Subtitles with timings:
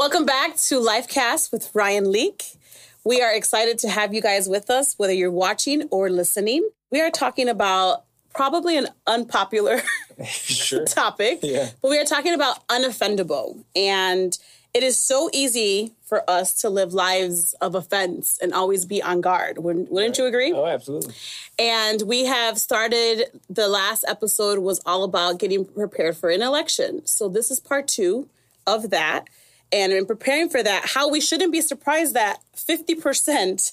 [0.00, 2.56] Welcome back to Lifecast with Ryan Leak.
[3.04, 6.66] We are excited to have you guys with us, whether you're watching or listening.
[6.90, 8.04] We are talking about
[8.34, 9.82] probably an unpopular
[10.24, 10.84] Sure.
[10.86, 11.68] topic, Yeah.
[11.82, 13.62] but we are talking about unoffendable.
[13.76, 14.38] And
[14.72, 19.20] it is so easy for us to live lives of offense and always be on
[19.20, 19.58] guard.
[19.58, 20.50] Wouldn't, wouldn't you agree?
[20.54, 21.12] Oh, absolutely.
[21.58, 27.04] And we have started, the last episode was all about getting prepared for an election.
[27.04, 28.30] So this is part two
[28.66, 29.26] of that.
[29.72, 33.72] And in preparing for that, how we shouldn't be surprised that 50%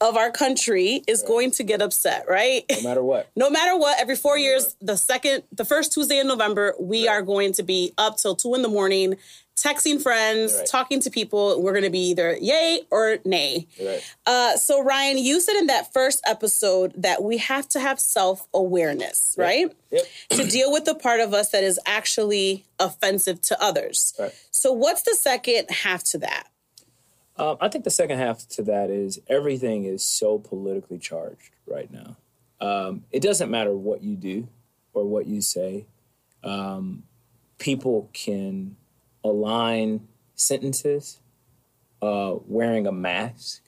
[0.00, 2.64] of our country is going to get upset, right?
[2.70, 3.30] No matter what.
[3.36, 7.22] no matter what, every four years, the second, the first Tuesday in November, we are
[7.22, 9.16] going to be up till two in the morning,
[9.62, 10.66] texting friends, Right.
[10.66, 11.60] talking to people.
[11.62, 13.66] We're going to be either yay or nay.
[13.82, 14.02] Right.
[14.26, 18.48] Uh, so, Ryan, you said in that first episode that we have to have self
[18.54, 19.74] awareness, right?
[19.90, 20.02] Yep.
[20.30, 24.14] to deal with the part of us that is actually offensive to others.
[24.18, 24.32] Right.
[24.50, 26.44] So, what's the second half to that?
[27.36, 31.90] Um, I think the second half to that is everything is so politically charged right
[31.90, 32.16] now.
[32.60, 34.48] Um, it doesn't matter what you do
[34.92, 35.86] or what you say.
[36.44, 37.04] Um,
[37.58, 38.76] people can
[39.24, 41.20] align sentences
[42.02, 43.62] uh, wearing a mask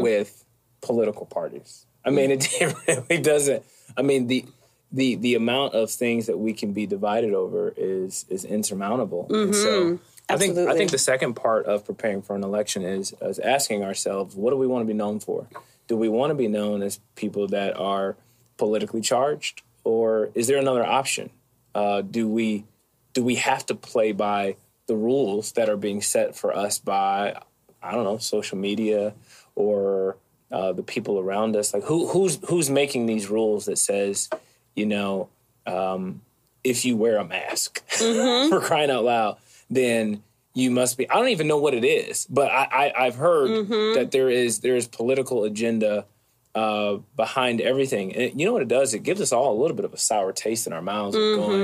[0.00, 0.44] with
[0.80, 1.86] political parties.
[2.04, 3.64] I mean, it, it really doesn't.
[3.96, 4.44] I mean, the
[4.92, 9.26] the the amount of things that we can be divided over is is insurmountable.
[9.30, 13.14] And so I think I think the second part of preparing for an election is,
[13.20, 15.46] is asking ourselves, what do we want to be known for?
[15.88, 18.16] Do we want to be known as people that are
[18.56, 21.30] politically charged, or is there another option?
[21.74, 22.64] Uh, do we
[23.12, 24.56] do we have to play by
[24.86, 27.40] the rules that are being set for us by
[27.82, 29.14] I don't know social media
[29.54, 30.16] or
[30.50, 31.74] uh, the people around us?
[31.74, 34.28] Like who who's who's making these rules that says
[34.74, 35.28] you know
[35.66, 36.22] um,
[36.64, 39.38] if you wear a mask for crying out loud,
[39.70, 40.22] then
[40.54, 41.08] you must be.
[41.10, 44.60] I don't even know what it is, but I, I I've heard that there is
[44.60, 46.06] there is political agenda
[46.56, 48.12] uh, behind everything.
[48.14, 48.94] And it- you know what it does?
[48.94, 51.14] It gives us all a little bit of a sour taste in our mouths.
[51.14, 51.60] Of going,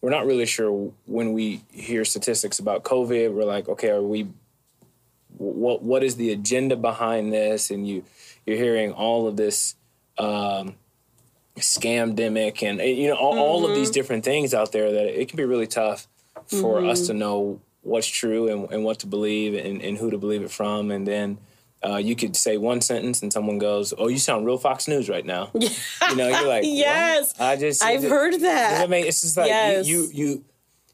[0.00, 3.32] we're not really sure when we hear statistics about COVID.
[3.32, 4.28] We're like, okay, are we?
[5.38, 7.70] What what is the agenda behind this?
[7.70, 8.04] And you
[8.44, 9.76] you're hearing all of this.
[10.18, 10.74] Um,
[11.58, 15.36] scamdemic and you know all, all of these different things out there that it can
[15.36, 16.08] be really tough
[16.46, 20.16] for us to know what's true and, and what to believe and, and who to
[20.18, 21.36] believe it from and then
[21.84, 25.08] uh, you could say one sentence and someone goes oh you sound real fox news
[25.08, 27.32] right now you know you're like Yes.
[27.36, 28.40] "What?" i just I've heard that.
[28.78, 29.86] that make it's just like Yes.
[29.86, 30.44] you, you you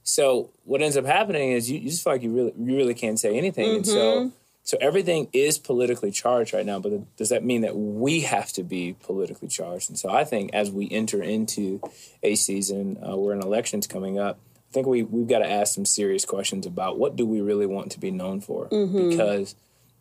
[0.03, 2.95] so what ends up happening is you, you just feel like you really you really
[2.95, 4.29] can't say anything and Mm-hmm.
[4.29, 4.33] so
[4.65, 8.63] so everything is politically charged right now but does that mean that we have to
[8.63, 11.81] be politically charged and so i think as we enter into
[12.23, 15.75] a season uh, where an election's coming up i think we, we've got to ask
[15.75, 19.11] some serious questions about what do we really want to be known for Mm-hmm.
[19.11, 19.55] because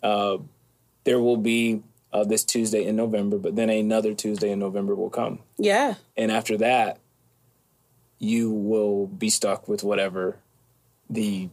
[0.04, 0.38] uh,
[1.07, 1.81] there will be
[2.13, 5.95] uh, this tuesday in november but then another tuesday in november will come Yeah.
[6.16, 7.00] and after that
[8.19, 10.38] you will be stuck with whatever
[11.09, 11.50] the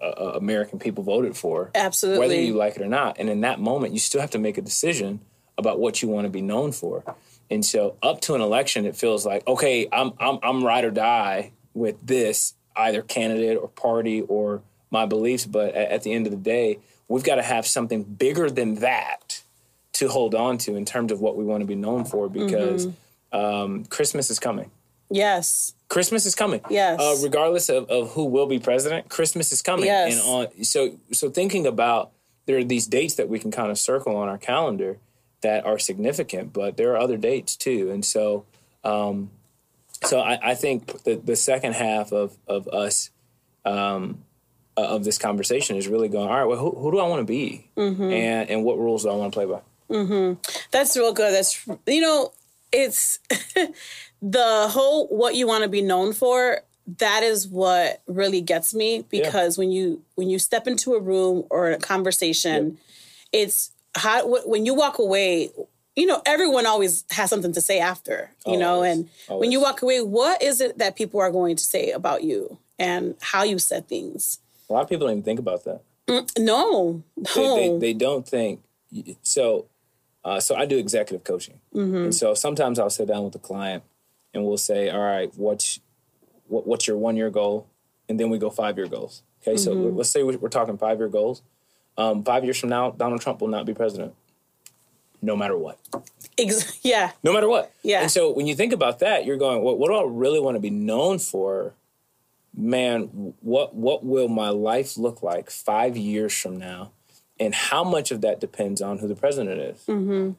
[0.00, 2.20] uh, uh, american people voted for Absolutely.
[2.20, 4.56] whether you like it or not and in that moment you still have to make
[4.58, 5.20] a decision
[5.56, 7.02] about what you want to be known for
[7.50, 10.90] and so up to an election it feels like okay i'm i'm, I'm ride or
[10.92, 16.26] die with this either candidate or party or my beliefs but at, at the end
[16.26, 16.78] of the day
[17.08, 19.42] we've got to have something bigger than that
[19.94, 22.86] to hold on to in terms of what we want to be known for because
[23.32, 24.70] um, christmas is coming
[25.10, 25.74] Yes.
[25.88, 26.60] Christmas is coming.
[26.68, 27.00] Yes.
[27.00, 29.86] Uh, regardless of, of who will be president, Christmas is coming.
[29.86, 30.14] Yes.
[30.14, 32.10] And on so so thinking about
[32.46, 34.98] there are these dates that we can kind of circle on our calendar
[35.40, 37.90] that are significant, but there are other dates too.
[37.90, 38.44] And so
[38.84, 39.30] um,
[40.04, 43.10] so I, I think the the second half of of us
[43.64, 44.24] um,
[44.84, 47.24] of this conversation is really going, all right, well, who, who do I want to
[47.24, 47.68] be?
[47.76, 48.02] Mm-hmm.
[48.02, 49.60] And and what rules do I want to play by?
[50.70, 51.32] That's real good.
[51.32, 52.32] That's you know,
[52.72, 53.18] it's
[54.22, 56.60] the whole what you want to be known for.
[56.98, 61.44] That is what really gets me because when you when you step into a room
[61.50, 62.78] or a conversation,
[63.32, 65.50] it's how when you walk away.
[65.96, 68.30] You know, everyone always has something to say after.
[68.46, 68.98] You know, Always.
[68.98, 69.08] and
[69.40, 72.56] when you walk away, what is it that people are going to say about you
[72.78, 74.38] and how you said things?
[74.68, 75.82] A lot of people don't even think about that.
[76.38, 77.78] No, they, no.
[77.78, 78.62] they, they don't think
[79.22, 79.66] so
[80.24, 81.60] uh, so i do executive coaching.
[81.74, 83.82] And so sometimes i'll sit down with a client
[84.32, 85.80] and we'll say all right what's
[86.46, 87.66] what, what's your one year goal?
[88.08, 89.22] And then we go five year goals.
[89.42, 91.42] Okay so let's say we're we're talking five year goals.
[91.98, 94.14] Um, five years from now donald trump will not be president.
[95.20, 95.78] No matter what.
[96.38, 97.72] Ex- yeah, no matter what.
[97.82, 98.02] Yeah.
[98.02, 100.54] and so when you think about that you're going well, what do i really want
[100.56, 101.74] to be known for
[102.56, 106.92] man, what what will my life look like five years from now,
[107.38, 109.84] and how much of that depends on who the president is.
[109.86, 110.32] Mm-hmm.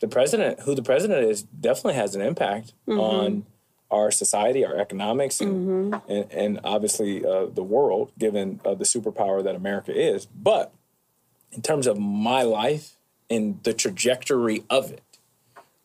[0.00, 3.00] The president, who the president is, definitely has an impact mm-hmm.
[3.00, 3.46] on
[3.90, 6.12] our society, our economics, and mm-hmm.
[6.12, 10.26] and, and, obviously uh, the world, given uh, the superpower that America is.
[10.26, 10.72] But
[11.52, 12.96] in terms of my life
[13.28, 15.02] and the trajectory of it,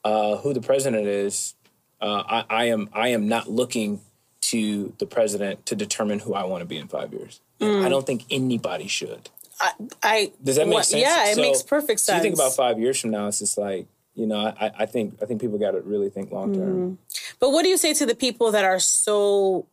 [0.03, 1.55] uh, who the president is,
[1.99, 4.01] uh, I, I, am I am not looking
[4.41, 7.41] to the president to determine who I want to be in five years.
[7.59, 7.85] Mm.
[7.85, 9.29] I don't think anybody should.
[9.59, 9.71] I,
[10.03, 11.01] I does that make sense?
[11.01, 12.05] Yeah, it so, makes perfect sense.
[12.05, 14.85] So you think about five years from now, it's just like you know, I, I
[14.87, 16.91] think I think people got to really think long term.
[16.91, 16.97] Mm.
[17.39, 19.67] But what do you say to the people that are so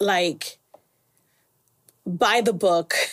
[0.00, 0.58] like
[2.06, 2.94] by the book?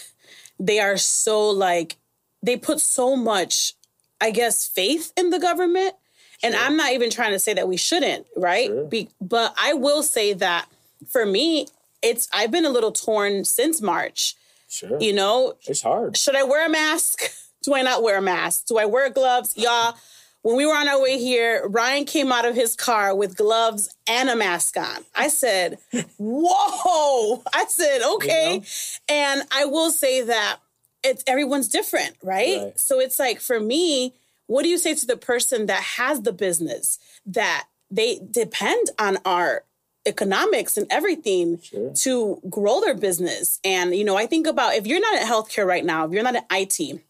[0.60, 1.98] They are so like
[2.44, 3.74] they put so much,
[4.22, 5.96] I guess, faith in the government.
[6.44, 8.68] And I'm not even trying to say that we shouldn't, right?
[8.68, 8.86] Sure.
[8.86, 10.68] Be, but I will say that
[11.10, 11.68] for me,
[12.02, 14.36] it's I've been a little torn since March.
[14.68, 15.00] Sure.
[15.00, 16.18] You know, it's hard.
[16.18, 17.22] Should I wear a mask?
[17.64, 18.66] Do I not wear a mask?
[18.66, 19.54] Do I wear gloves?
[19.56, 19.96] Y'all,
[20.42, 23.96] when we were on our way here, Ryan came out of his car with gloves
[24.06, 25.06] and a mask on.
[25.16, 25.78] I said,
[26.18, 27.42] Whoa.
[27.54, 28.56] I said, okay.
[28.56, 28.66] You know?
[29.08, 30.58] And I will say that
[31.04, 32.60] it's everyone's different, right?
[32.62, 32.80] right?
[32.80, 34.14] So it's like for me,
[34.54, 39.18] what do you say to the person that has the business that they depend on
[39.26, 39.64] our
[40.06, 41.92] economics and everything sure.
[41.96, 43.60] to grow their business?
[43.64, 46.22] And you know, I think about if you're not in healthcare right now, if you're
[46.22, 47.02] not in IT,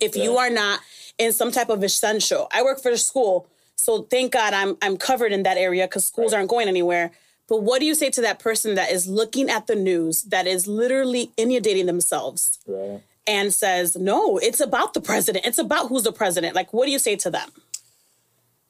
[0.00, 0.78] if you are not
[1.18, 4.96] in some type of essential, I work for the school, so thank God I'm I'm
[4.96, 6.38] covered in that area because schools right.
[6.38, 7.10] aren't going anywhere.
[7.48, 10.46] But what do you say to that person that is looking at the news that
[10.46, 12.60] is literally inundating themselves?
[12.68, 15.44] Right and says, no, it's about the president.
[15.44, 16.56] It's about who's the president.
[16.56, 17.50] Like, what do you say to them?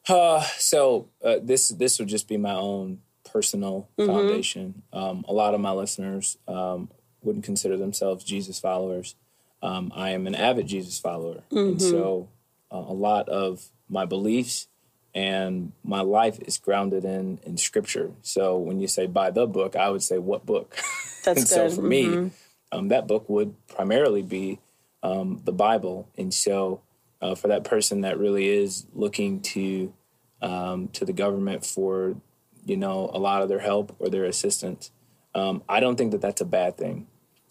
[0.09, 3.01] Uh, so uh, this this would just be my own
[3.31, 4.11] personal mm-hmm.
[4.11, 4.83] foundation.
[4.93, 6.91] Um, a lot of my listeners um,
[7.23, 9.15] wouldn't consider themselves Jesus followers.
[9.63, 11.59] Um, I am an avid Jesus follower, mm-hmm.
[11.59, 12.29] and so
[12.73, 14.69] uh, a lot of my beliefs
[15.15, 18.13] and my life is grounded in in Scripture.
[18.23, 20.75] So when you say by the book, I would say what book?
[21.25, 21.49] That's good.
[21.49, 22.25] So for mm-hmm.
[22.25, 22.31] me
[22.73, 24.61] um, that book would primarily be
[25.03, 26.09] um, the Bible.
[26.17, 26.83] And so,
[27.21, 29.93] uh, for that person that really is looking to
[30.41, 32.17] um, to the government for
[32.65, 34.91] you know a lot of their help or their assistance,
[35.35, 37.07] um, I don't think that that's a bad thing.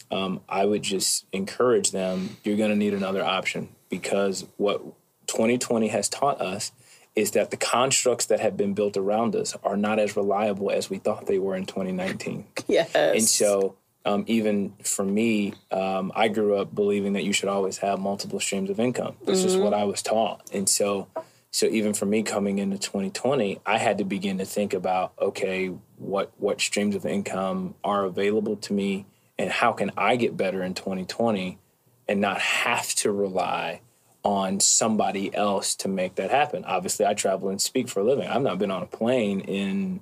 [0.10, 2.38] Um, I would just encourage them.
[2.44, 4.81] You're going to need another option because what
[5.28, 6.72] 2020 has taught us
[7.16, 10.90] is that the constructs that have been built around us are not as reliable as
[10.90, 12.46] we thought they were in 2019.
[12.68, 12.94] Yes.
[12.94, 13.75] And so
[14.07, 18.39] um, even for me, um, I grew up believing that you should always have multiple
[18.39, 19.18] streams of income.
[19.25, 19.50] This mm-hmm.
[19.50, 21.07] is what I was taught, and so
[21.51, 25.68] so even for me coming into 2020, I had to begin to think about okay,
[25.98, 29.06] what what streams of income are available to me,
[29.38, 31.60] and how can I get better in 2020,
[32.07, 33.81] and not have to rely
[34.24, 36.63] on somebody else to make that happen.
[36.63, 38.27] Obviously, I travel and speak for a living.
[38.27, 40.00] I've not been on a plane in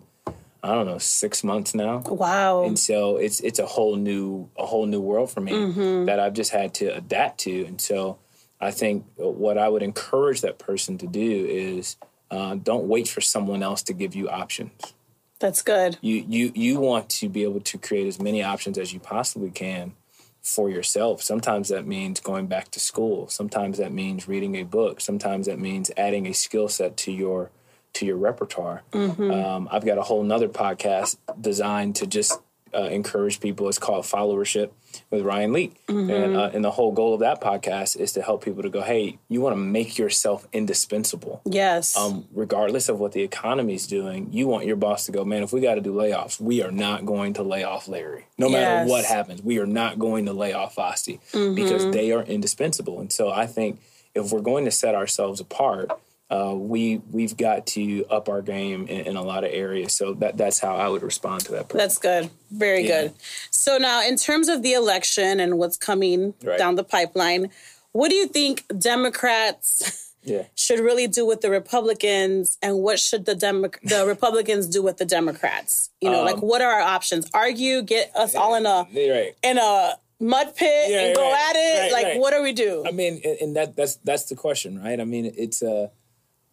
[0.65, 1.99] I don't know six months now.
[1.99, 2.63] Wow!
[2.63, 6.05] And so it's it's a whole new a whole new world for me mm-hmm.
[6.05, 7.65] that I've just had to adapt to.
[7.65, 8.17] And so
[8.59, 11.97] I think what I would encourage that person to do is
[12.31, 14.95] uh, don't wait for someone else to give you options.
[15.39, 15.99] That's good.
[16.01, 19.51] You you you want to be able to create as many options as you possibly
[19.51, 19.93] can
[20.41, 21.21] for yourself.
[21.21, 23.27] Sometimes that means going back to school.
[23.27, 24.99] Sometimes that means reading a book.
[24.99, 27.51] Sometimes that means adding a skill set to your
[27.95, 28.83] to your repertoire.
[28.91, 29.31] Mm-hmm.
[29.31, 32.39] Um, I've got a whole nother podcast designed to just
[32.73, 33.69] uh, encourage people.
[33.69, 34.71] It's called Followership
[35.09, 36.09] with Ryan Leak, mm-hmm.
[36.09, 38.81] and uh, and the whole goal of that podcast is to help people to go,
[38.81, 41.41] hey, you want to make yourself indispensable.
[41.45, 41.95] Yes.
[41.95, 45.43] Um, regardless of what the economy is doing, you want your boss to go, man.
[45.43, 48.27] If we got to do layoffs, we are not going to lay off Larry.
[48.37, 48.89] No matter yes.
[48.89, 51.55] what happens, we are not going to lay off Vasti mm-hmm.
[51.55, 52.99] because they are indispensable.
[52.99, 53.79] And so I think
[54.13, 55.91] if we're going to set ourselves apart
[56.35, 59.93] uh, we we've got to up our game in, in, a lot of areas.
[59.93, 61.69] So that that's how I would respond to that.
[61.69, 61.77] Person.
[61.77, 63.03] That's good, very yeah.
[63.03, 63.13] good.
[63.51, 66.57] So now, in terms of the election and what's coming right.
[66.57, 67.51] down the pipeline,
[67.93, 70.01] what do you think Democrats?
[70.27, 70.45] Yeah.
[70.55, 74.97] should really do with the Republicans, and what should the Demo- the Republicans do with
[74.97, 75.91] the Democrats?
[76.01, 77.29] You know, um, like what are our options?
[77.31, 79.35] Argue, get us all in a right.
[79.43, 81.91] in a mud pit yeah, and go right, at it.
[81.91, 82.83] Like, what do we do?
[82.87, 84.99] I mean, and that that's that's the question, right?
[84.99, 85.89] I mean, it's uh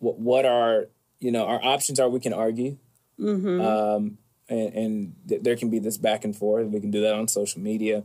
[0.02, 0.88] what what are
[1.20, 2.76] you know our options are we can argue
[3.18, 3.60] mm-hmm.
[3.60, 4.18] um,
[4.48, 7.28] and, and th- there can be this back and forth we can do that on
[7.28, 8.02] social media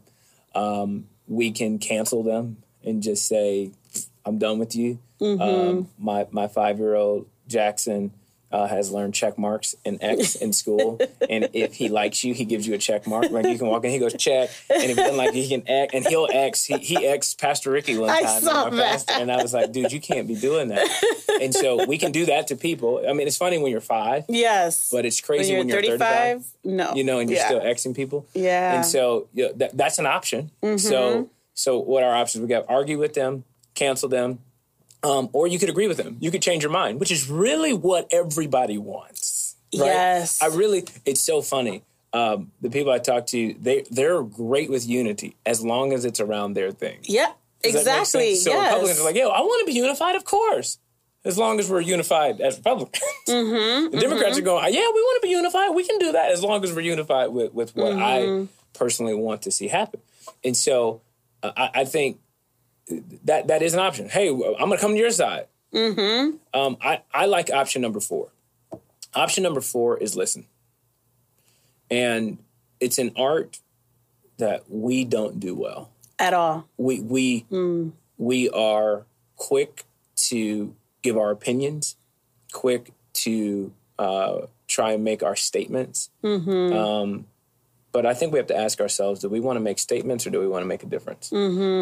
[0.55, 3.71] um, we can cancel them and just say
[4.25, 5.41] i'm done with you mm-hmm.
[5.41, 8.11] um, my my five year old jackson
[8.51, 10.99] uh, has learned check marks and X in school,
[11.29, 13.29] and if he likes you, he gives you a check mark.
[13.29, 15.49] Like you can walk in, he goes check, and if he doesn't like you, he
[15.49, 16.65] can X, and he'll X.
[16.65, 18.25] He, he X Pastor Ricky one time.
[18.25, 19.21] I saw pastor, that.
[19.21, 20.87] and I was like, dude, you can't be doing that.
[21.41, 23.03] And so we can do that to people.
[23.07, 24.89] I mean, it's funny when you're five, Yes.
[24.91, 26.93] but it's when crazy you're when you're 35, 35 no.
[26.95, 27.45] you know, and you're Yeah.
[27.47, 28.25] still Xing people.
[28.33, 28.69] Yeah.
[28.69, 28.75] Mm-hmm.
[28.77, 30.51] And so you know, that, that's an option.
[30.77, 32.41] So so what are our options?
[32.41, 33.43] We got argue with them,
[33.75, 34.39] cancel them,
[35.03, 36.17] um, or you could agree with them.
[36.19, 39.55] You could change your mind, which is really what everybody wants.
[39.77, 39.85] Right?
[39.85, 40.41] Yes.
[40.41, 40.85] I really.
[41.05, 41.83] It's so funny.
[42.13, 46.19] Um, the people I talk to, they they're great with unity as long as it's
[46.19, 46.99] around their thing.
[47.03, 48.35] Yeah, Does exactly.
[48.35, 48.71] So yes.
[48.71, 50.79] Republicans are like, yo, I want to be unified, of course.
[51.25, 53.03] As long as we're unified as Republicans.
[53.27, 55.75] Mm-hmm, the Democrats are going, yeah, we want to be unified.
[55.75, 58.45] We can do that as long as we're unified with, with what Mm-hmm.
[58.45, 59.99] I personally want to see happen.
[60.45, 61.01] And so
[61.43, 62.19] uh, I, I think
[63.25, 64.09] that that is an option.
[64.09, 65.47] Hey, I'm going to come to your side.
[65.73, 66.37] Mm-hmm.
[66.59, 68.29] Um, I, I like option number four.
[69.13, 70.45] Option number four is listen.
[71.89, 72.37] And
[72.79, 73.59] it's an art
[74.37, 75.89] that we don't do well
[76.19, 76.67] At all.
[76.77, 77.45] we we
[78.17, 81.95] we are quick to give our opinions,
[82.51, 86.09] quick to uh, try and make our statements.
[86.23, 87.25] Um,
[87.97, 90.29] but I think we have to ask ourselves: Do we want to make statements or
[90.29, 91.31] do we want to make a difference?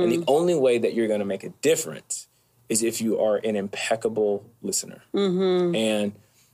[0.03, 2.29] And the only way that you're going to make a difference
[2.69, 5.01] is if you are an impeccable listener.
[5.75, 6.13] And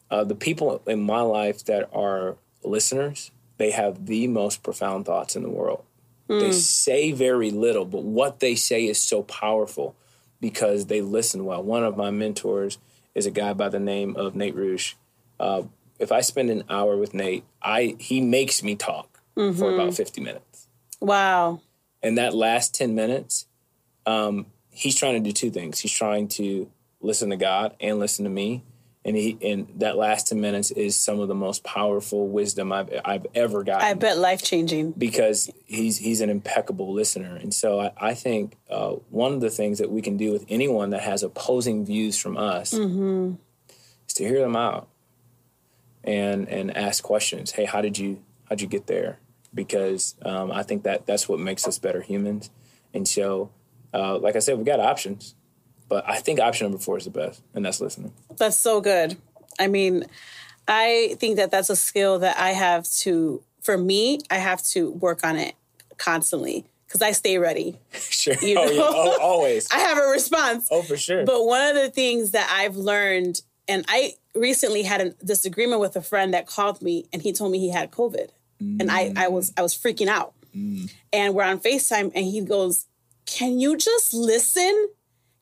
[0.09, 5.35] uh, the people in my life that are listeners, they have the most profound thoughts
[5.35, 5.83] in the world.
[6.39, 9.95] They say very little, but what they say is so powerful
[10.39, 11.61] because they listen well.
[11.61, 12.79] One of my mentors
[13.13, 14.95] is a guy by the name of Nate Rouge.
[15.39, 15.63] Uh,
[15.99, 19.10] if I spend an hour with Nate, I he makes me talk
[19.57, 20.67] for about 50 minutes.
[20.99, 21.61] Wow.
[22.03, 23.45] And that last 10 minutes,
[24.05, 25.79] um, he's trying to do two things.
[25.79, 26.69] He's trying to
[27.01, 28.63] listen to God and listen to me.
[29.03, 32.87] And he and that last 10 minutes is some of the most powerful wisdom I've
[33.03, 34.91] I've ever gotten I bet life changing.
[34.91, 37.35] because he's he's an impeccable listener.
[37.35, 40.45] And so I, I think uh, one of the things that we can do with
[40.49, 44.87] anyone that has opposing views from us is to hear them out
[46.03, 47.51] and and ask questions.
[47.53, 49.17] Hey, how did you how'd you get there?
[49.53, 52.49] Because um, I think that that's what makes us better humans.
[52.93, 53.51] And so,
[53.93, 55.35] uh, like I said, we got options,
[55.89, 58.13] but I think option number four is the best, and that's listening.
[58.37, 59.17] That's so good.
[59.59, 60.05] I mean,
[60.67, 64.91] I think that that's a skill that I have to, for me, I have to
[64.91, 65.55] work on it
[65.97, 67.77] constantly because I stay ready.
[68.21, 68.35] Sure.
[68.39, 68.77] You oh, yeah.
[68.77, 68.89] know?
[68.93, 69.67] oh, always.
[69.73, 70.67] I have a response.
[70.69, 71.25] oh, for sure.
[71.25, 75.95] But one of the things that I've learned, and I recently had a disagreement with
[75.95, 78.29] a friend that called me and he told me he had COVID.
[78.79, 80.33] And I, I was I was freaking out.
[81.13, 82.87] And we're on FaceTime and he goes,
[83.25, 84.89] Can you just listen?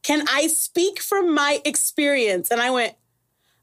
[0.03, 2.51] Can I speak from my experience?
[2.51, 2.95] And I went,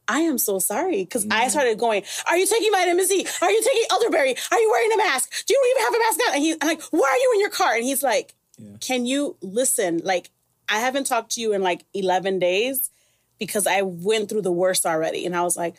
[0.08, 1.04] I am so sorry.
[1.04, 1.50] Because I mm.
[1.50, 3.26] started going, Are you taking vitamin C?
[3.42, 4.36] Are you taking elderberry?
[4.50, 5.46] Are you wearing a mask?
[5.46, 6.34] Do you even have a mask on?
[6.34, 7.74] And he's I'm like, Why are you in your car?
[7.74, 8.34] And he's like,
[8.80, 10.00] Can you listen?
[10.04, 10.30] Like,
[10.68, 12.90] I haven't talked to you in like 11 days
[13.38, 15.26] because I went through the worst already.
[15.26, 15.76] And I was like,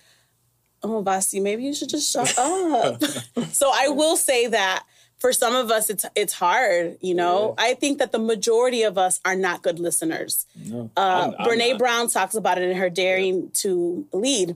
[0.89, 3.03] Oh, Vasti, maybe you should just shut up.
[3.51, 4.83] so I will say that
[5.17, 6.97] for some of us, it's it's hard.
[7.01, 10.45] You know, I think that the majority of us are not good listeners.
[10.55, 11.79] no, Uh, I'm- I'm Brene not.
[11.79, 14.55] Brown talks about it in her Daring to Lead.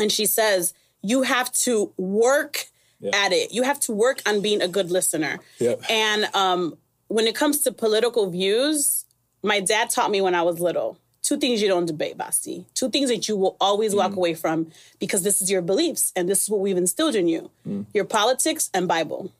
[0.00, 2.66] And she says, you have to work
[3.12, 3.52] at it.
[3.52, 5.40] You have to work on being a good listener.
[5.58, 5.82] Yep.
[5.90, 6.78] And um,
[7.08, 9.04] when it comes to political views,
[9.42, 12.64] my dad taught me when I was little two things you don't debate, Vasti.
[12.74, 13.98] Two things that you will always Mm.
[13.98, 17.28] walk away from because this is your beliefs and this is what we've instilled in
[17.28, 17.86] you Mm.
[17.94, 19.30] your politics and Bible.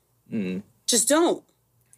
[0.87, 1.43] Just don't.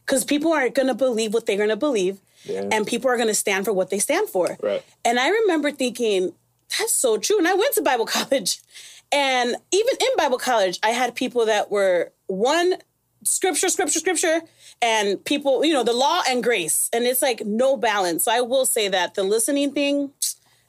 [0.05, 2.69] Because people aren't going to believe what they're going to believe, Yeah.
[2.73, 4.59] and people are going to stand for what they stand for.
[4.61, 4.83] Right.
[5.05, 6.33] And I remember thinking,
[6.79, 7.39] that's so true.
[7.39, 8.61] And I went to Bible college.
[9.13, 12.75] And even in Bible college, I had people that were one
[13.25, 14.43] scripture, scripture, scripture,
[14.81, 16.89] and people, you know, the law and grace.
[16.93, 18.25] And it's like no balance.
[18.25, 20.13] So I will say that the listening thing,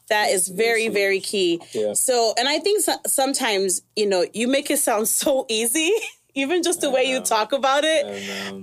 [0.08, 1.62] that is very, very key.
[1.74, 1.94] Yeah.
[1.94, 5.92] So, and I think so- sometimes, you know, you make it sound so easy,
[6.36, 8.06] even just the way you talk about it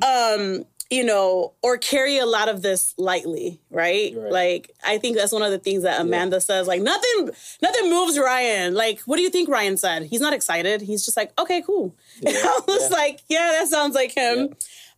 [0.02, 4.14] um, you know, or carry a lot of this lightly, right?
[4.14, 4.30] Right.
[4.30, 6.66] Like I think that's one of the things that Amanda says.
[6.68, 7.30] Like nothing,
[7.62, 8.74] nothing moves Ryan.
[8.74, 10.02] Like, what do you think Ryan said?
[10.04, 10.82] He's not excited.
[10.82, 11.94] He's just like, okay, cool.
[12.26, 12.96] And I was yeah.
[12.96, 14.54] like, yeah, that sounds like him.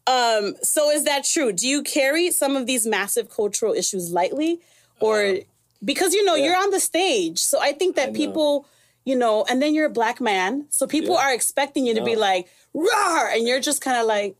[0.08, 1.52] Um, so is that true?
[1.52, 4.58] Do you carry some of these massive cultural issues lightly,
[4.98, 5.36] or
[5.84, 7.38] because you know you're on the stage?
[7.38, 8.18] So I think that know.
[8.18, 8.66] people,
[9.04, 11.22] you know, and then you're a black man, so people Yeah.
[11.28, 14.36] are expecting you to be like, "Roar," and you're just kind of like,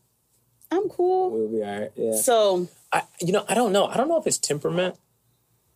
[0.71, 1.31] I'm cool.
[1.31, 1.91] we'll be all right.
[1.95, 2.15] Yeah.
[2.15, 3.85] So I, you know, I don't know.
[3.85, 4.95] I don't know if it's temperament.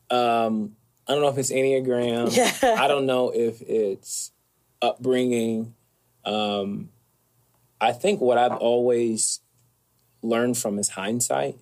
[0.10, 0.76] Um,
[1.08, 2.36] I don't know if it's Enneagram.
[2.64, 2.76] Yeah.
[2.82, 4.32] I don't know if it's
[4.82, 5.74] upbringing.
[6.26, 6.90] Um,
[7.82, 9.40] I think what I've always
[10.22, 11.58] learned from is hindsight.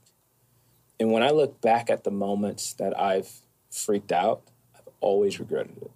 [0.99, 3.29] And when I look back at the moments that I've
[3.69, 4.41] freaked out,
[4.75, 5.91] I've always regretted it.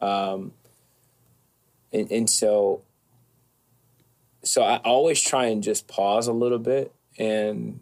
[0.00, 0.52] Um,
[1.92, 2.82] and, and so,
[4.42, 7.80] so I always try and just pause a little bit and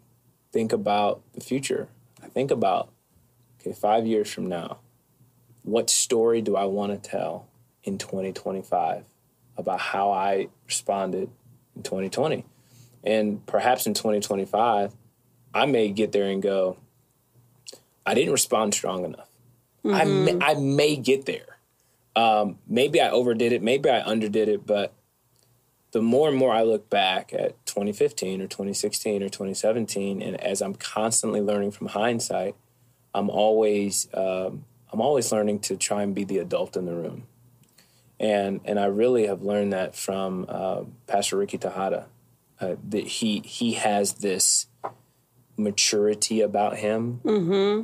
[0.51, 1.87] think about the future.
[2.23, 2.89] I think about,
[3.59, 4.79] okay, five years from now,
[5.63, 7.47] what story do I want to tell
[7.83, 9.05] in 2025
[9.57, 11.29] about how I responded
[11.75, 12.45] in 2020?
[13.03, 14.93] And perhaps in 2025,
[15.53, 16.77] I may get there and go,
[18.05, 19.29] I didn't respond strong enough.
[19.85, 21.57] I, may, I may get there.
[22.15, 24.93] Um, maybe I overdid it, maybe I underdid it, but
[25.91, 30.61] the more and more I look back at 2015 or 2016 or 2017, and as
[30.61, 32.55] I'm constantly learning from hindsight,
[33.13, 37.23] I'm always um, I'm always learning to try and be the adult in the room,
[38.19, 42.05] and and I really have learned that from uh, Pastor Ricky Texada.
[42.61, 44.67] Uh, that he he has this
[45.57, 47.21] maturity about him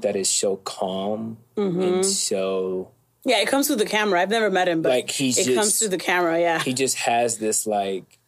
[0.01, 2.91] that is so calm and so
[3.25, 4.21] Yeah, it comes through the camera.
[4.21, 6.39] I've never met him, but Like, he's it just- comes through the camera.
[6.39, 6.59] Yeah.
[6.61, 8.19] he just has this like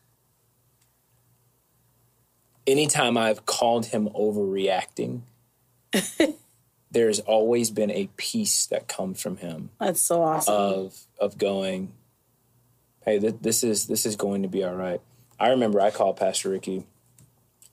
[2.65, 5.21] anytime I've called him overreacting,
[6.91, 10.53] there's always been a peace that comes from him That's so awesome.
[10.53, 11.93] of of going,
[13.05, 15.01] hey, th- this is this is going to be all right.
[15.39, 16.85] I remember I called Pastor Ricky,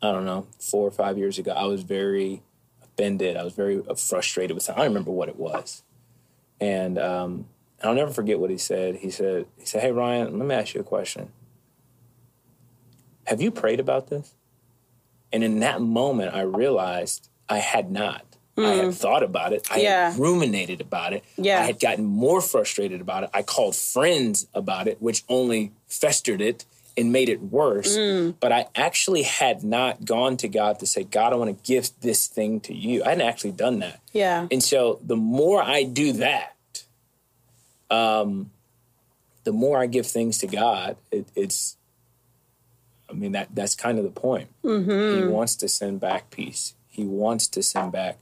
[0.02, 1.52] I don't know, four or five years ago.
[1.52, 2.43] I was very
[2.83, 3.37] offended.
[3.37, 4.81] I was very frustrated with something.
[4.83, 5.83] I don't remember what it was,
[6.61, 7.46] and um,
[7.82, 8.96] I'll never forget what he said.
[8.96, 11.32] He said, he said, hey Ryan, let me ask you a question.
[13.26, 14.34] Have you prayed about this?
[15.32, 18.25] And in that moment, I realized I had not.
[18.56, 19.66] I had thought about it.
[19.68, 20.11] I Yeah.
[20.12, 21.25] had ruminated about it.
[21.36, 21.60] Yeah.
[21.60, 23.30] I had gotten more frustrated about it.
[23.34, 26.64] I called friends about it, which only festered it
[26.97, 27.97] and made it worse.
[28.41, 31.91] But I actually had not gone to God to say, God, I want to give
[32.00, 33.02] this thing to you.
[33.04, 34.00] I hadn't actually done that.
[34.13, 34.47] yeah.
[34.50, 36.85] And so the more I do that,
[37.91, 38.50] um,
[39.45, 41.76] the more I give things to God, it, it's,
[43.11, 44.49] I mean, that that's kind of the point.
[44.63, 46.75] He wants to send back peace.
[46.89, 48.19] He wants to send back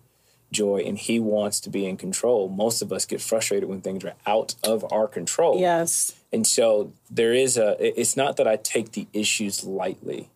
[0.53, 2.49] joy and he wants to be in control.
[2.49, 5.59] Most of us get frustrated when things are out of our control.
[5.59, 6.15] Yes.
[6.33, 10.31] And so there is a, it's not that I take the issues lightly.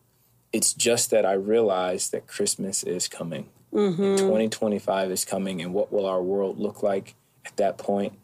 [0.52, 3.48] It's just that I realize that Christmas is coming.
[3.72, 4.02] Mm-hmm.
[4.02, 5.60] And 2025 is coming.
[5.60, 8.14] And what will our world look like at that point?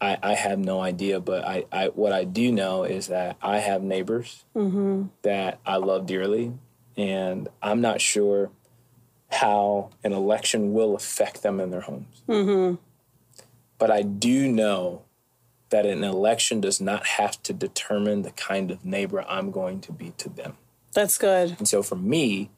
[0.00, 1.20] I, I have no idea.
[1.20, 5.06] But I, I, what I do know is that I have neighbors mm-hmm.
[5.22, 6.52] that I love dearly.
[6.96, 8.50] And I'm not sure
[9.30, 12.22] how an election will affect them in their homes.
[13.78, 15.02] But I do know
[15.70, 19.92] that an election does not have to determine the kind of neighbor I'm going to
[19.92, 20.56] be to them.
[20.94, 21.56] That's good.
[21.58, 22.50] And so for me,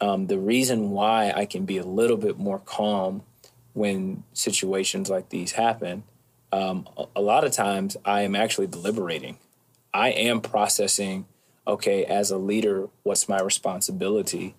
[0.00, 3.22] um, the reason why I can be a little bit more calm
[3.72, 6.02] when situations like these happen,
[6.52, 9.38] um, a, a lot of times I am actually deliberating.
[9.94, 11.26] I am processing,
[11.66, 14.54] okay, as a leader, what's my responsibility?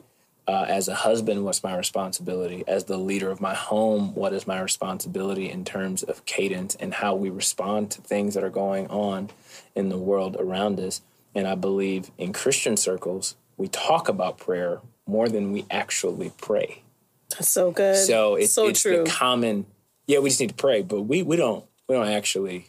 [0.47, 2.63] Uh, as a husband, what's my responsibility?
[2.67, 6.95] As the leader of my home, what is my responsibility in terms of cadence and
[6.95, 9.30] how we respond to things that are going on
[9.75, 11.01] in the world around us?
[11.36, 16.82] And I believe in Christian circles, we talk about prayer more than we actually pray.
[17.30, 17.95] That's so good.
[17.95, 19.04] So it's, so it's true.
[19.04, 19.65] the common,
[20.08, 22.67] yeah, we just need to pray, but we, we don't we don't actually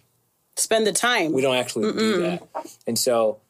[0.57, 1.33] Spend the time.
[1.33, 2.43] we don't actually do that.
[2.87, 3.41] And so,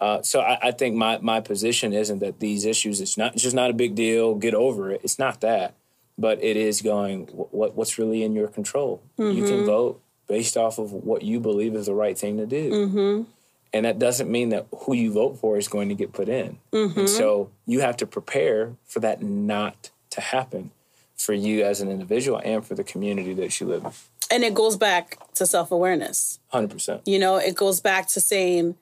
[0.00, 3.00] uh, so I, I think my my position isn't that these issues.
[3.00, 4.34] It's not it's just not a big deal.
[4.34, 5.00] Get over it.
[5.02, 5.74] It's not that,
[6.16, 7.26] but it is going.
[7.26, 9.02] What what's really in your control?
[9.18, 9.66] You can mm-hmm.
[9.66, 12.70] vote based off of what you believe is the right thing to do.
[12.70, 13.22] Mm-hmm.
[13.72, 16.58] And that doesn't mean that who you vote for is going to get put in.
[16.72, 17.06] And mm-hmm.
[17.06, 20.70] so you have to prepare for that not to happen
[21.16, 23.92] for you as an individual and for the community that you live in.
[24.30, 26.38] and it goes back to self awareness.
[26.52, 27.02] 100%.
[27.04, 28.76] You know, it goes back to saying,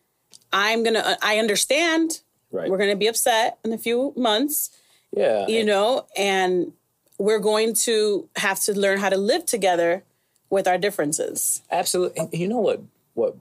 [0.53, 2.21] I'm going to, uh, I understand
[2.53, 2.71] Right.
[2.71, 4.71] we're going to be upset in a few months,
[5.15, 5.47] yeah.
[5.47, 6.73] you know, and
[7.19, 10.05] we're going to have to learn how to live together
[10.49, 11.63] with our differences.
[11.71, 12.21] Absolutely.
[12.21, 12.81] And you know what
[13.15, 13.37] what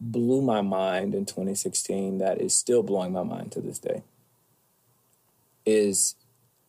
[0.00, 4.02] blew my mind in 2016 that is still blowing my mind to this day
[5.66, 6.14] is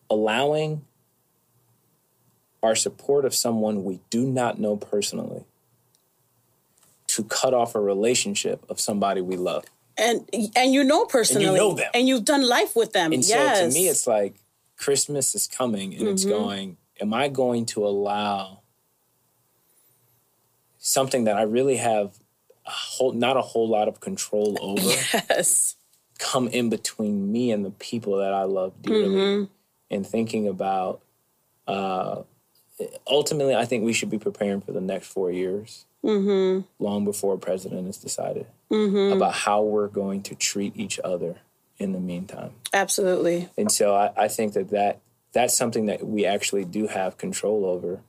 [0.10, 0.84] allowing
[2.62, 5.46] our support of someone we do not know personally
[7.08, 9.66] to cut off a relationship of somebody we love.
[10.00, 11.90] And and you know personally, you know them.
[11.94, 13.12] and you've done life with them.
[13.12, 13.60] And yes.
[13.60, 14.36] so to me, it's like
[14.78, 16.32] Christmas is coming and it's Mm-hmm.
[16.32, 18.62] going, am I going to allow
[20.78, 22.18] something that I really have
[22.66, 25.76] a whole, not a whole lot of control over Yes.
[26.18, 29.48] come in between me and the people that I love dearly?
[29.92, 31.02] And thinking about,
[31.68, 32.22] uh,
[33.08, 36.62] ultimately, I think we should be preparing for the next four years, Mm-hmm.
[36.84, 39.18] long before a president is decided, mm-hmm.
[39.18, 41.36] about how we're going to treat each other
[41.78, 42.52] in the meantime.
[42.74, 43.50] Absolutely.
[43.58, 45.00] And so I, I think that, that
[45.34, 48.00] that's something that we actually do have control over,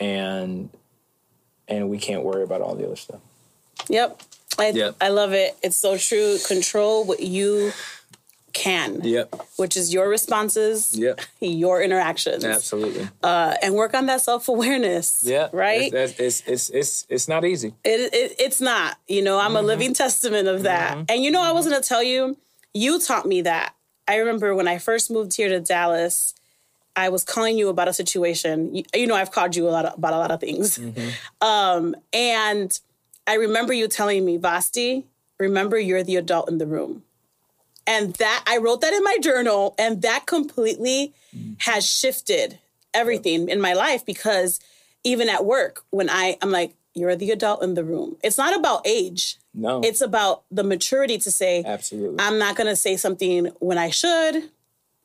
[0.00, 0.70] and
[1.68, 3.20] and we can't worry about all the other stuff.
[3.88, 4.22] Yep.
[4.58, 4.96] I, Yep.
[5.00, 5.56] I love it.
[5.62, 6.38] It's so true.
[6.46, 7.72] Control what you
[8.64, 9.28] can, Yep.
[9.56, 11.20] which is your responses, Yep.
[11.40, 13.06] your interactions, Absolutely.
[13.22, 15.22] uh, and work on that self awareness.
[15.24, 15.48] Yeah.
[15.52, 15.92] Right?
[15.92, 17.74] It's, it's, it's, it's, it's not easy.
[17.84, 18.96] It, it, it's not.
[19.06, 19.66] You know, I'm a Mm-hmm.
[19.68, 20.98] living testament of that.
[21.10, 22.36] And you know, I was going to tell you,
[22.74, 23.74] you taught me that.
[24.08, 26.34] I remember when I first moved here to Dallas,
[26.94, 28.74] I was calling you about a situation.
[28.74, 30.78] You, you know, I've called you a lot about a lot of things.
[30.78, 31.08] Mm-hmm.
[31.46, 32.70] Um, and
[33.26, 35.04] I remember you telling me, Vasti,
[35.38, 37.02] remember you're the adult in the room.
[37.86, 41.14] And that I wrote that in my journal, and that completely
[41.58, 42.58] has shifted
[42.94, 44.58] everything in my life because
[45.04, 48.16] even at work, when I I'm like, you're the adult in the room.
[48.24, 49.36] It's not about age.
[49.54, 49.80] No.
[49.84, 52.16] It's about the maturity to say, absolutely.
[52.18, 54.50] I'm not gonna say something when I should.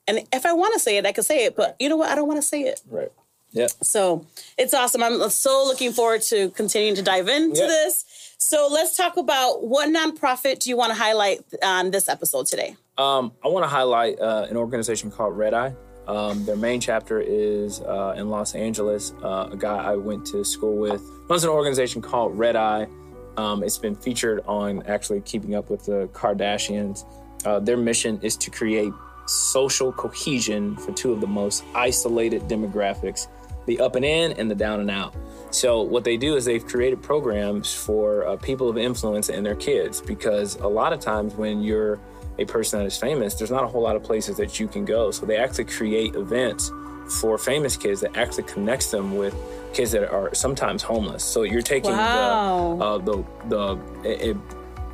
[0.08, 1.56] And if I want to say it, I can say it.
[1.56, 2.10] But you know what?
[2.10, 2.82] I don't want to say it.
[2.90, 3.12] right.
[3.52, 3.68] Yeah.
[3.84, 4.26] So
[4.58, 5.04] it's awesome.
[5.04, 7.68] I'm so looking forward to continuing to dive into Yeah.
[7.68, 8.06] this.
[8.44, 12.76] So let's talk about what nonprofit do you want to highlight on this episode today?
[12.98, 15.76] Um, I want to highlight uh, an organization called Red Eye.
[16.08, 19.14] Um, their main chapter is uh, in Los Angeles.
[19.22, 22.88] Uh, a guy I went to school with runs an organization called Red Eye.
[23.38, 27.06] Um, it's been featured on actually Keeping Up with the Kardashians.
[27.46, 28.92] Uh, their mission is to create
[29.28, 33.28] social cohesion for two of the most isolated demographics
[33.68, 35.16] the up and in and the down and out.
[35.52, 39.56] So, what they do is they've created programs for uh, people of influence and their
[39.56, 42.00] kids because a lot of times when you're
[42.40, 44.86] a person that is famous, there's not a whole lot of places that you can
[44.86, 45.12] go.
[45.12, 46.72] So, they actually create events
[47.20, 49.36] for famous kids that actually connects them with
[49.74, 51.24] kids that are sometimes homeless.
[51.24, 52.78] So, you're taking Wow.
[52.80, 54.38] the, uh, the, the, it, it-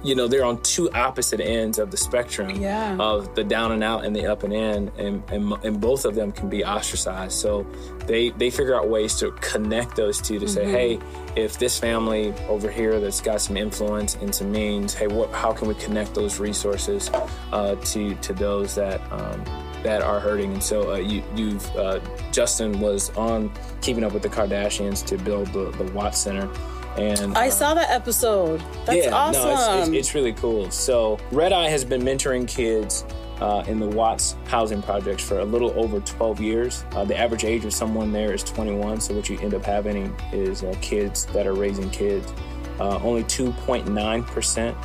[0.07, 2.95] you know, they're on two opposite ends of the spectrum Yeah.
[2.97, 6.15] of the down and out and the up and in, and, and, and both of
[6.15, 7.33] them can be ostracized.
[7.33, 7.65] So
[8.05, 10.99] they, they figure out ways to connect those two to say, hey,
[11.35, 15.51] if this family over here that's got some influence and some means, hey, what, how
[15.51, 17.11] can we connect those resources
[17.51, 19.43] uh, to to those that um,
[19.83, 20.53] that are hurting?
[20.53, 21.99] And so uh, you, you've uh,
[22.31, 26.49] Justin was on Keeping Up with the Kardashians to build the, the Watts Center.
[26.97, 28.61] And I uh, saw that episode.
[28.85, 29.43] That's awesome.
[29.43, 30.71] no, it's, it's, it's really cool.
[30.71, 33.05] So, Red Eye has been mentoring kids
[33.39, 36.83] uh, in the Watts housing projects for a little over 12 years.
[36.93, 38.99] Uh, the average age of someone there is 21.
[39.01, 42.33] So, what you end up having is uh, kids that are raising kids.
[42.79, 44.75] Uh, only 2.9%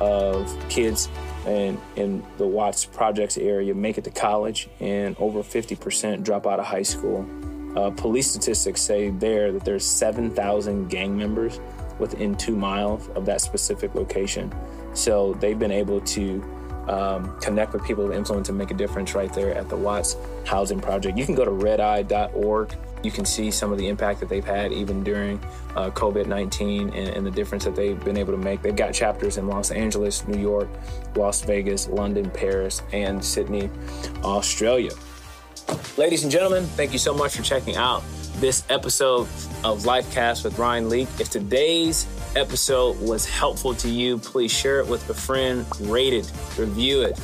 [0.00, 1.08] of kids
[1.46, 6.60] in, in the Watts projects area make it to college, and over 50% drop out
[6.60, 7.26] of high school.
[7.76, 11.60] Uh, police statistics say there that there's 7,000 gang members
[11.98, 14.52] within two miles of that specific location.
[14.94, 16.42] So they've been able to
[16.88, 20.16] um, connect with people of influence and make a difference right there at the Watts
[20.44, 21.18] Housing Project.
[21.18, 22.76] You can go to redeye.org.
[23.02, 25.38] You can see some of the impact that they've had even during
[25.74, 28.62] uh, COVID 19 and, and the difference that they've been able to make.
[28.62, 30.68] They've got chapters in Los Angeles, New York,
[31.14, 33.68] Las Vegas, London, Paris, and Sydney,
[34.22, 34.92] Australia.
[35.96, 38.02] Ladies and gentlemen, thank you so much for checking out
[38.36, 39.22] this episode
[39.64, 41.08] of Lifecast with Ryan Leak.
[41.18, 46.30] If today's episode was helpful to you, please share it with a friend, rate it,
[46.58, 47.18] review it,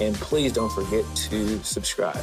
[0.00, 2.22] and please don't forget to subscribe.